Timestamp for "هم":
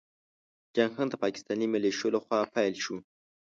0.97-1.07